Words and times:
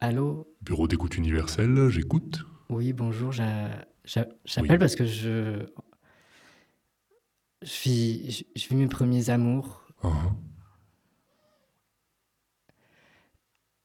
Allô? 0.00 0.46
Bureau 0.62 0.88
d'écoute 0.88 1.16
universelle, 1.16 1.88
j'écoute. 1.90 2.44
Oui, 2.68 2.92
bonjour, 2.92 3.30
Oui. 3.30 3.36
j'appelle 4.44 4.78
parce 4.78 4.96
que 4.96 5.04
je 5.04 5.66
je 7.62 7.82
vis 7.82 8.44
je 8.56 8.68
vis 8.68 8.74
mes 8.76 8.88
premiers 8.88 9.28
amours 9.28 9.84
hein. 10.02 10.34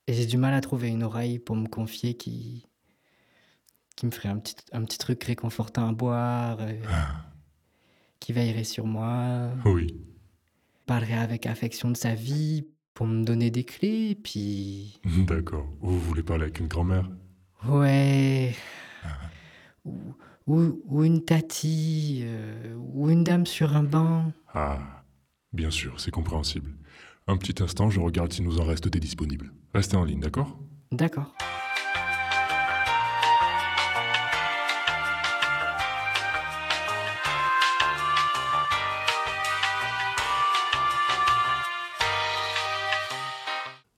et 0.08 0.14
j'ai 0.14 0.26
du 0.26 0.38
mal 0.38 0.54
à 0.54 0.62
trouver 0.62 0.88
une 0.88 1.04
oreille 1.04 1.40
pour 1.40 1.58
me 1.58 1.68
confier 1.68 2.16
qui 2.16 2.66
qui 3.98 4.06
me 4.06 4.12
ferait 4.12 4.30
un 4.30 4.38
petit 4.40 4.56
un 4.72 4.84
petit 4.86 4.98
truc 4.98 5.22
réconfortant 5.26 5.90
à 5.90 5.92
boire, 5.92 6.62
heu, 6.62 6.80
Ah, 6.88 7.26
qui 8.22 8.32
veillerait 8.32 8.64
sur 8.64 8.86
moi, 8.86 9.50
oui. 9.66 9.88
Parlerait 10.86 11.14
avec 11.18 11.46
affection 11.46 11.92
de 11.92 11.98
sa 11.98 12.14
vie 12.16 12.68
pour 12.94 13.08
me 13.08 13.24
donner 13.24 13.52
des 13.52 13.64
clés, 13.64 14.16
puis 14.16 15.00
D'accord. 15.28 15.68
Vous 15.82 16.00
voulez 16.00 16.24
parler 16.24 16.44
avec 16.44 16.60
une 16.60 16.68
grand-mère? 16.68 17.10
ouais, 17.68 18.54
Ah, 19.04 19.20
ou 19.84 19.98
ou 20.48 20.82
ou 20.86 21.04
une 21.04 21.24
tatie, 21.26 22.22
heu, 22.26 22.76
ou 22.78 23.10
une 23.10 23.24
dame 23.24 23.46
sur 23.46 23.76
un 23.76 23.84
banc. 23.84 24.32
ah, 24.54 25.04
bien 25.54 25.72
sûr, 25.72 26.00
c'est 26.00 26.12
compréhensible. 26.12 26.72
Un 27.28 27.38
petit 27.38 27.62
instant, 27.64 27.90
je 27.90 28.00
regarde 28.00 28.32
s'il 28.32 28.46
nous 28.46 28.60
en 28.60 28.66
reste 28.66 28.88
des 28.88 29.00
disponibles. 29.00 29.52
Restez 29.74 29.98
en 29.98 30.04
ligne, 30.04 30.20
d'accord? 30.20 30.60
D'accord. 30.92 31.34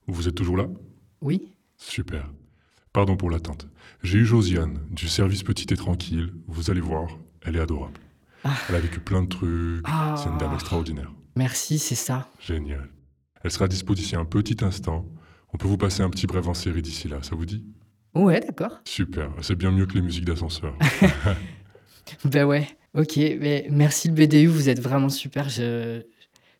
Vous 0.07 0.27
êtes 0.27 0.35
toujours 0.35 0.57
là? 0.57 0.67
Oui? 1.21 1.53
Super. 1.77 2.29
Pardon 2.93 3.17
pour 3.17 3.29
l'attente. 3.29 3.67
J'ai 4.03 4.19
eu 4.19 4.25
Josiane, 4.25 4.79
du 4.89 5.07
service 5.07 5.43
Petite 5.43 5.71
et 5.71 5.77
Tranquille. 5.77 6.33
Vous 6.47 6.71
allez 6.71 6.81
voir, 6.81 7.07
elle 7.43 7.55
est 7.55 7.59
adorable. 7.59 7.99
Ah. 8.43 8.55
Elle 8.69 8.75
a 8.75 8.79
vécu 8.79 8.99
plein 8.99 9.21
de 9.23 9.27
trucs. 9.27 9.85
C'est 10.15 10.29
une 10.29 10.37
dame 10.37 10.51
Ah. 10.51 10.55
extraordinaire. 10.55 11.11
Merci, 11.35 11.77
c'est 11.79 11.95
ça. 11.95 12.27
Génial. 12.39 12.89
Elle 13.43 13.51
sera 13.51 13.67
dispo 13.67 13.93
d'ici 13.93 14.15
un 14.15 14.25
petit 14.25 14.57
instant. 14.63 15.05
On 15.53 15.57
peut 15.57 15.67
vous 15.67 15.77
passer 15.77 16.01
un 16.01 16.09
petit 16.09 16.27
bref 16.27 16.47
en 16.47 16.53
série 16.53 16.81
d'ici 16.81 17.07
là, 17.07 17.19
ça 17.21 17.35
vous 17.35 17.45
dit? 17.45 17.65
Ouais, 18.15 18.39
d'accord. 18.39 18.79
Super, 18.85 19.29
c'est 19.41 19.55
bien 19.55 19.71
mieux 19.71 19.85
que 19.85 19.93
les 19.93 20.01
musiques 20.01 20.25
d'ascenseur. 20.25 20.73
Bah 22.25 22.45
ouais, 22.45 22.67
OK, 22.93 23.17
mais 23.17 23.67
merci 23.69 24.07
le 24.07 24.13
BDU, 24.13 24.47
vous 24.47 24.69
êtes 24.69 24.79
vraiment 24.79 25.09
super, 25.09 25.49
je 25.49 26.03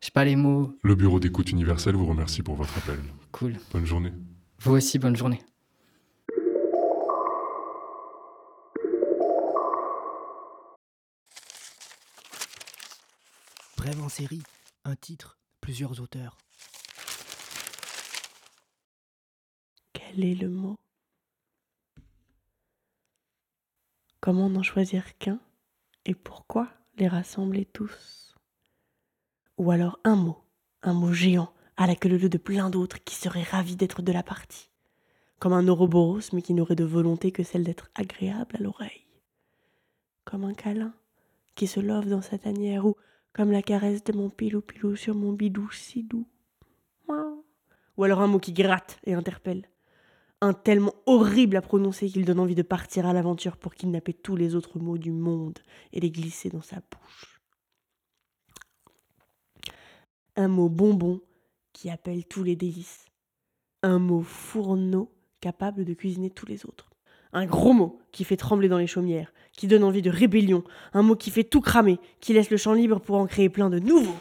j'ai 0.02 0.12
pas 0.12 0.26
les 0.26 0.36
mots. 0.36 0.78
Le 0.84 0.96
bureau 0.96 1.20
d'écoute 1.20 1.52
universel 1.52 1.96
vous 1.96 2.06
remercie 2.06 2.44
pour 2.44 2.56
votre 2.56 2.78
appel. 2.78 3.00
Cool. 3.32 3.58
Bonne 3.72 3.86
journée. 3.86 4.14
Vous 4.60 4.74
aussi, 4.74 5.00
bonne 5.00 5.16
journée. 5.16 5.42
Brève 13.78 14.02
en 14.02 14.10
série, 14.10 14.44
un 14.86 14.96
titre, 14.96 15.38
plusieurs 15.62 16.02
auteurs. 16.02 16.38
Quel 19.94 20.26
est 20.26 20.36
le 20.36 20.50
mot? 20.50 20.76
Comment 24.20 24.50
n'en 24.50 24.64
choisir 24.64 25.18
qu'un? 25.20 25.40
Et 26.06 26.16
pourquoi 26.16 26.68
les 26.98 27.08
rassembler 27.08 27.66
tous? 27.66 28.27
Ou 29.58 29.72
alors 29.72 30.00
un 30.04 30.16
mot, 30.16 30.38
un 30.84 30.94
mot 30.94 31.14
géant, 31.14 31.52
à 31.78 31.88
la 31.88 31.96
queue 31.96 32.10
de 32.18 32.38
plein 32.38 32.70
d'autres 32.70 33.04
qui 33.04 33.16
seraient 33.16 33.44
ravis 33.44 33.76
d'être 33.76 34.02
de 34.02 34.12
la 34.12 34.24
partie. 34.24 34.70
Comme 35.40 35.54
un 35.54 35.68
Ouroboros, 35.68 36.34
mais 36.34 36.42
qui 36.42 36.54
n'aurait 36.54 36.76
de 36.76 36.84
volonté 36.84 37.32
que 37.32 37.44
celle 37.44 37.64
d'être 37.64 37.90
agréable 37.96 38.56
à 38.58 38.64
l'oreille. 38.64 39.06
Comme 40.26 40.44
un 40.44 40.54
câlin 40.54 40.94
qui 41.56 41.68
se 41.68 41.80
love 41.80 42.08
dans 42.08 42.22
sa 42.22 42.38
tanière, 42.38 42.86
ou 42.86 42.96
comme 43.34 43.52
la 43.52 43.62
caresse 43.62 44.04
de 44.04 44.14
mon 44.14 44.30
pilou-pilou 44.30 44.96
sur 44.96 45.16
mon 45.16 45.34
bidou 45.34 45.70
si 45.72 46.04
doux. 46.04 46.28
Ou 47.98 48.04
alors 48.04 48.22
un 48.22 48.28
mot 48.28 48.40
qui 48.40 48.54
gratte 48.54 49.00
et 49.06 49.14
interpelle 49.14 49.68
un 50.42 50.54
tellement 50.54 50.94
horrible 51.06 51.58
à 51.58 51.62
prononcer 51.62 52.08
qu'il 52.08 52.26
donne 52.26 52.40
envie 52.40 52.56
de 52.56 52.62
partir 52.62 53.06
à 53.06 53.14
l'aventure 53.14 53.58
pour 53.58 53.74
kidnapper 53.74 54.14
tous 54.14 54.36
les 54.36 54.56
autres 54.56 54.80
mots 54.80 54.98
du 54.98 55.12
monde 55.12 55.58
et 55.94 56.00
les 56.00 56.12
glisser 56.12 56.50
dans 56.50 56.62
sa 56.62 56.76
bouche. 56.76 57.37
Un 60.38 60.48
mot 60.48 60.70
bonbon 60.70 61.20
qui 61.74 61.90
appelle 61.90 62.26
tous 62.26 62.44
les 62.44 62.56
délices. 62.56 63.06
Un 63.82 63.98
mot 63.98 64.22
fourneau 64.22 65.12
capable 65.42 65.84
de 65.84 65.94
cuisiner 65.96 66.30
tous 66.30 66.46
les 66.46 66.66
autres. 66.66 66.92
Un 67.34 67.48
gros 67.48 67.74
mot 67.74 68.00
qui 68.12 68.24
fait 68.24 68.38
trembler 68.38 68.70
dans 68.70 68.78
les 68.78 68.86
chaumières, 68.88 69.34
qui 69.52 69.68
donne 69.68 69.84
envie 69.84 70.04
de 70.04 70.12
rébellion. 70.12 70.64
Un 70.94 71.02
mot 71.02 71.16
qui 71.16 71.32
fait 71.32 71.44
tout 71.44 71.62
cramer, 71.62 72.00
qui 72.22 72.34
laisse 72.34 72.52
le 72.52 72.58
champ 72.58 72.74
libre 72.74 73.00
pour 73.00 73.18
en 73.18 73.26
créer 73.26 73.50
plein 73.50 73.72
de 73.72 73.80
nouveaux. 73.80 74.16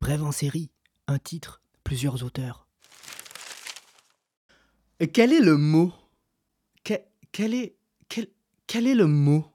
Brève 0.00 0.24
en 0.24 0.32
série, 0.32 0.70
un 1.06 1.18
titre, 1.18 1.62
plusieurs 1.84 2.24
auteurs. 2.24 2.66
Quel 5.12 5.32
est 5.32 5.40
le 5.40 5.56
mot? 5.56 5.92
Que- 6.84 6.94
quel, 7.32 7.54
est, 7.54 7.76
quel, 8.10 8.26
quel 8.66 8.86
est 8.86 8.94
le 8.94 9.06
mot? 9.06 9.46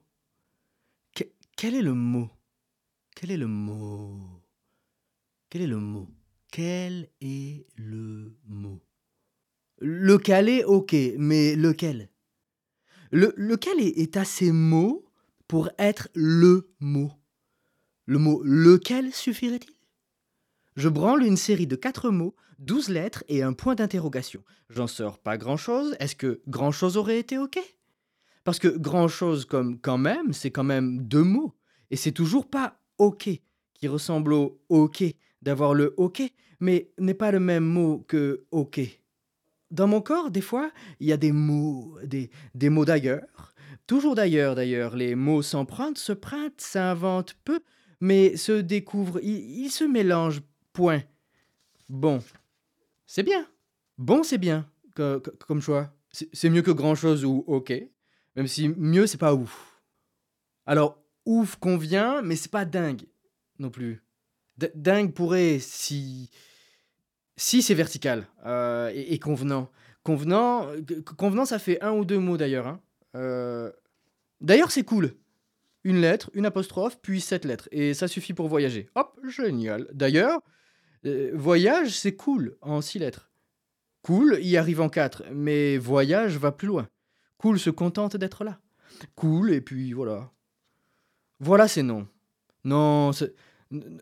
Que- 1.15 1.29
Quel 1.55 1.75
est 1.75 1.81
le 1.83 1.93
mot? 1.93 2.29
Quel 3.15 3.29
est 3.31 3.37
le 3.37 3.47
mot? 3.47 4.41
Quel 5.49 5.61
est 5.61 5.67
le 5.67 5.79
mot? 5.79 6.07
Quel 6.51 7.09
est 7.21 7.65
le 7.75 8.33
mot? 8.47 8.81
Le 9.79 10.17
calé, 10.17 10.63
ok, 10.63 10.95
mais 11.17 11.55
lequel? 11.55 12.09
Le, 13.11 13.33
Lequel 13.37 13.79
est, 13.79 14.17
assez 14.17 14.51
mot 14.51 15.05
pour 15.47 15.69
être 15.77 16.09
le 16.15 16.73
mot? 16.79 17.11
Le 18.05 18.17
mot 18.17 18.41
lequel 18.43 19.13
suffirait-il? 19.13 19.73
Je 20.75 20.89
branle 20.89 21.23
une 21.23 21.37
série 21.37 21.67
de 21.67 21.75
quatre 21.75 22.09
mots, 22.09 22.35
douze 22.59 22.89
lettres 22.89 23.23
et 23.27 23.43
un 23.43 23.53
point 23.53 23.75
d'interrogation. 23.75 24.43
J'en 24.69 24.87
sors 24.87 25.19
pas 25.19 25.37
grand-chose. 25.37 25.95
Est-ce 25.99 26.15
que 26.15 26.41
grand-chose 26.47 26.97
aurait 26.97 27.19
été 27.19 27.37
OK? 27.37 27.57
Parce 28.45 28.59
que 28.59 28.69
grand-chose 28.69 29.43
comme 29.43 29.77
quand 29.79 29.97
même, 29.97 30.31
c'est 30.31 30.51
quand 30.51 30.63
même 30.63 31.01
deux 31.01 31.23
mots. 31.23 31.53
Et 31.91 31.97
c'est 31.97 32.13
toujours 32.13 32.49
pas 32.49 32.79
OK 32.97 33.29
qui 33.73 33.87
ressemble 33.89 34.31
au 34.33 34.61
OK 34.69 35.03
d'avoir 35.41 35.73
le 35.73 35.93
OK, 35.97 36.21
mais 36.61 36.89
n'est 36.97 37.13
pas 37.13 37.31
le 37.31 37.41
même 37.41 37.65
mot 37.65 38.05
que 38.07 38.45
OK. 38.51 38.79
Dans 39.71 39.87
mon 39.87 39.99
corps, 39.99 40.31
des 40.31 40.41
fois, 40.41 40.71
il 40.99 41.07
y 41.07 41.11
a 41.11 41.17
des 41.17 41.31
mots, 41.33 41.97
des, 42.03 42.29
des 42.53 42.69
mots 42.69 42.85
d'ailleurs. 42.85 43.53
Toujours 43.87 44.15
d'ailleurs, 44.15 44.55
d'ailleurs. 44.55 44.95
Les 44.95 45.15
mots 45.15 45.41
s'empruntent, 45.41 45.97
se 45.97 46.13
prêtent, 46.13 46.61
s'inventent 46.61 47.35
peu, 47.43 47.59
mais 47.99 48.37
se 48.37 48.53
découvrent, 48.53 49.19
ils, 49.21 49.69
se 49.69 49.83
mélangent 49.83 50.41
Point. 50.71 51.01
Bon. 51.89 52.19
C'est 53.07 53.23
bien. 53.23 53.47
Bon, 53.97 54.23
c'est 54.23 54.37
bien 54.37 54.69
co- 54.95 55.19
co- 55.19 55.31
comme 55.47 55.61
choix. 55.61 55.93
C'est 56.11 56.29
c'est 56.33 56.49
mieux 56.49 56.61
que 56.61 56.71
grand-chose 56.71 57.25
ou 57.25 57.43
OK. 57.47 57.73
Même 58.35 58.47
si 58.47 58.69
mieux, 58.69 59.07
c'est 59.07 59.17
pas 59.17 59.33
ouf. 59.33 59.81
Alors, 60.65 61.01
ouf 61.25 61.55
convient, 61.55 62.21
mais 62.21 62.35
c'est 62.35 62.51
pas 62.51 62.65
dingue 62.65 63.05
non 63.59 63.69
plus. 63.69 64.03
Dingue 64.75 65.13
pourrait 65.13 65.59
si. 65.59 66.29
Si 67.37 67.61
c'est 67.61 67.73
vertical 67.73 68.27
euh, 68.45 68.91
et, 68.93 69.19
convenant. 69.19 69.69
Convenant, 70.03 70.67
convenant, 71.17 71.45
ça 71.45 71.59
fait 71.59 71.81
un 71.83 71.91
ou 71.91 72.05
deux 72.05 72.19
mots 72.19 72.37
d'ailleurs. 72.37 72.67
hein. 72.67 72.81
Euh, 73.15 73.71
D'ailleurs, 74.39 74.71
c'est 74.71 74.83
cool. 74.83 75.15
Une 75.83 75.99
lettre, 75.99 76.29
une 76.33 76.45
apostrophe, 76.45 76.99
puis 77.01 77.19
sept 77.21 77.43
lettres. 77.45 77.67
Et 77.71 77.93
ça 77.93 78.07
suffit 78.07 78.33
pour 78.33 78.47
voyager. 78.47 78.89
Hop, 78.95 79.19
génial. 79.27 79.87
D'ailleurs, 79.93 80.41
euh, 81.05 81.31
voyage, 81.33 81.91
c'est 81.91 82.15
cool 82.15 82.57
en 82.61 82.81
six 82.81 82.99
lettres. 82.99 83.29
Cool 84.01 84.37
y 84.41 84.55
arrive 84.55 84.81
en 84.81 84.89
quatre, 84.89 85.23
mais 85.33 85.77
voyage 85.77 86.37
va 86.37 86.51
plus 86.51 86.67
loin. 86.67 86.87
Cool 87.37 87.59
se 87.59 87.69
contente 87.69 88.15
d'être 88.17 88.43
là. 88.43 88.59
Cool, 89.15 89.51
et 89.51 89.61
puis 89.61 89.93
voilà. 89.93 90.31
Voilà, 91.39 91.67
c'est 91.67 91.83
non. 91.83 92.07
Non, 92.63 93.11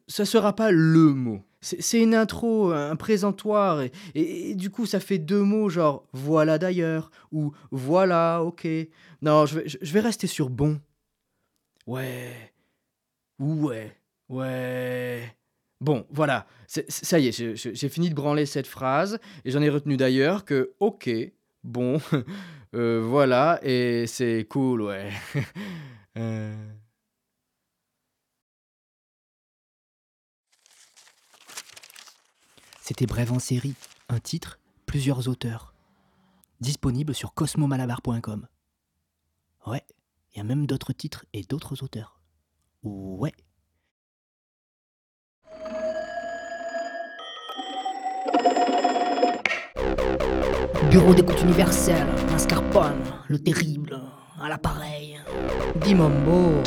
ça 0.07 0.25
sera 0.25 0.55
pas 0.55 0.71
le 0.71 1.13
mot. 1.13 1.41
C'est 1.61 2.01
une 2.01 2.13
intro, 2.13 2.71
un 2.73 2.95
présentoir, 2.97 3.81
et, 3.81 3.91
et- 4.15 4.55
du 4.55 4.69
coup, 4.69 4.85
ça 4.85 4.99
fait 4.99 5.17
deux 5.17 5.43
mots, 5.43 5.69
genre 5.69 6.05
voilà 6.11 6.57
d'ailleurs, 6.57 7.09
ou 7.31 7.53
voilà, 7.71 8.43
ok. 8.43 8.67
Non, 9.21 9.45
je 9.45 9.59
vais, 9.59 9.67
je 9.67 9.93
vais 9.93 10.01
rester 10.01 10.27
sur 10.27 10.49
bon. 10.49 10.79
Ouais. 11.87 12.51
Ouais. 13.39 13.95
Ouais. 14.29 15.35
Bon, 15.81 16.05
voilà. 16.11 16.47
Ça 16.67 17.19
y 17.19 17.27
est, 17.27 17.55
j'ai 17.55 17.89
fini 17.89 18.09
de 18.09 18.15
branler 18.15 18.45
cette 18.45 18.67
phrase 18.67 19.19
et 19.45 19.51
j'en 19.51 19.61
ai 19.61 19.69
retenu 19.69 19.97
d'ailleurs 19.97 20.45
que 20.45 20.73
OK, 20.79 21.09
Bon, 21.63 21.99
euh, 22.75 23.01
voilà, 23.01 23.59
et 23.63 24.05
c'est 24.07 24.45
cool, 24.49 24.81
ouais. 24.83 25.11
Euh, 26.15 26.53
C'était 32.79 33.07
Brève 33.07 33.31
en 33.31 33.39
série, 33.39 33.73
un 34.09 34.19
titre, 34.19 34.59
plusieurs 34.85 35.27
auteurs. 35.27 35.73
Disponible 36.59 37.15
sur 37.15 37.33
cosmomalabar.com. 37.33 38.47
Ouais, 39.65 39.81
il 40.31 40.37
y 40.37 40.41
a 40.41 40.43
même 40.43 40.67
d'autres 40.67 40.93
titres 40.93 41.25
et 41.33 41.41
d'autres 41.41 41.81
auteurs. 41.81 42.19
Ouais. 42.83 43.33
Bureau 50.93 51.15
d'écoute 51.15 51.41
universelle, 51.41 52.05
Mascarpone, 52.31 53.01
le 53.27 53.39
terrible, 53.39 53.99
à 54.39 54.47
l'appareil. 54.47 55.17
Dis 55.83 55.95
mon 55.95 56.11
beau, 56.23 56.61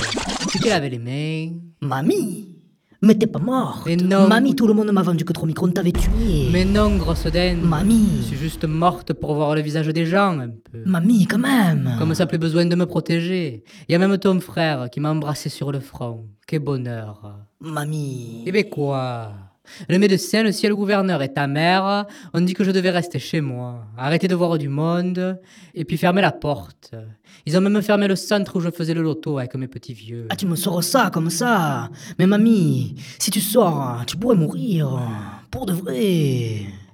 tu 0.50 0.58
t'es 0.58 0.70
lavé 0.70 0.90
les 0.90 0.98
mains 0.98 1.56
Mamie 1.80 2.48
Mais 3.02 3.14
t'es 3.14 3.28
pas 3.28 3.38
mort 3.38 3.84
Mais 3.86 3.94
non. 3.94 4.26
Mamie, 4.26 4.56
tout 4.56 4.66
le 4.66 4.74
monde 4.74 4.90
m'a 4.90 5.02
vendu 5.02 5.24
que 5.24 5.32
trop 5.32 5.46
micro 5.46 5.68
t'avait 5.68 5.92
tué 5.92 6.48
Mais 6.52 6.64
non, 6.64 6.96
grosse 6.96 7.28
dinde. 7.28 7.60
Je 7.62 7.66
Mamie 7.68 8.24
suis 8.24 8.36
juste 8.36 8.64
morte 8.64 9.12
pour 9.12 9.32
voir 9.36 9.54
le 9.54 9.60
visage 9.60 9.86
des 9.86 10.06
gens, 10.06 10.40
un 10.40 10.48
peu. 10.48 10.82
Mamie, 10.84 11.28
quand 11.28 11.38
même 11.38 11.94
Comme 11.96 12.12
ça, 12.12 12.26
plus 12.26 12.38
besoin 12.38 12.66
de 12.66 12.74
me 12.74 12.84
protéger. 12.84 13.62
Il 13.88 13.92
y 13.92 13.94
a 13.94 13.98
même 14.00 14.18
ton 14.18 14.40
frère 14.40 14.90
qui 14.90 14.98
m'a 14.98 15.12
embrassé 15.12 15.48
sur 15.50 15.70
le 15.70 15.78
front. 15.78 16.26
Quel 16.48 16.64
bonheur. 16.64 17.46
Mamie 17.60 18.42
Eh 18.44 18.50
ben 18.50 18.68
quoi? 18.68 19.30
Le 19.88 19.98
médecin, 19.98 20.42
le 20.42 20.52
ciel 20.52 20.72
gouverneur 20.74 21.22
et 21.22 21.32
ta 21.32 21.46
mère 21.46 22.06
ont 22.34 22.40
dit 22.40 22.54
que 22.54 22.64
je 22.64 22.70
devais 22.70 22.90
rester 22.90 23.18
chez 23.18 23.40
moi, 23.40 23.84
arrêter 23.96 24.28
de 24.28 24.34
voir 24.34 24.58
du 24.58 24.68
monde, 24.68 25.38
et 25.74 25.84
puis 25.84 25.96
fermer 25.96 26.22
la 26.22 26.32
porte. 26.32 26.94
Ils 27.46 27.56
ont 27.56 27.60
même 27.60 27.80
fermé 27.82 28.08
le 28.08 28.16
centre 28.16 28.56
où 28.56 28.60
je 28.60 28.70
faisais 28.70 28.94
le 28.94 29.02
loto 29.02 29.38
avec 29.38 29.54
mes 29.54 29.68
petits 29.68 29.94
vieux. 29.94 30.26
Ah, 30.30 30.36
tu 30.36 30.46
me 30.46 30.56
sors 30.56 30.82
ça 30.82 31.10
comme 31.12 31.30
ça 31.30 31.90
Mais 32.18 32.26
mamie, 32.26 32.94
si 33.18 33.30
tu 33.30 33.40
sors, 33.40 34.02
tu 34.06 34.16
pourrais 34.16 34.36
mourir. 34.36 34.98
Pour 35.50 35.66
de 35.66 35.72
vrai 35.72 35.96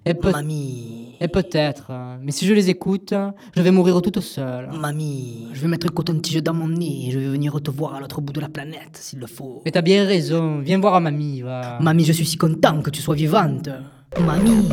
Et, 0.05 0.15
peut- 0.15 0.31
Mamie 0.33 1.02
et 1.23 1.29
peut-être, 1.29 1.93
mais 2.21 2.33
si 2.33 2.47
je 2.47 2.53
les 2.53 2.69
écoute, 2.69 3.15
je 3.57 3.63
vais 3.63 3.71
mourir 3.71 4.03
toute 4.03 4.19
seule. 4.21 4.69
Mamie, 4.73 5.47
je 5.53 5.61
vais 5.61 5.69
mettre 5.69 5.87
un 5.87 5.91
coton-tige 5.91 6.43
dans 6.43 6.53
mon 6.55 6.67
nez 6.67 7.07
et 7.07 7.11
je 7.13 7.19
vais 7.21 7.29
venir 7.29 7.61
te 7.63 7.71
voir 7.71 7.95
à 7.95 8.01
l'autre 8.01 8.21
bout 8.21 8.33
de 8.33 8.41
la 8.41 8.49
planète, 8.49 8.95
s'il 8.95 9.21
le 9.21 9.29
faut. 9.29 9.63
Mais 9.65 9.71
t'as 9.71 9.83
bien 9.83 10.05
raison, 10.05 10.59
viens 10.59 10.81
voir 10.81 10.95
à 10.95 11.01
mamie, 11.01 11.43
va. 11.43 11.79
Mamie, 11.81 12.05
je 12.05 12.13
suis 12.13 12.27
si 12.27 12.37
content 12.37 12.83
que 12.83 12.91
tu 12.91 13.01
sois 13.01 13.15
vivante. 13.15 13.69
Mamie, 14.21 14.69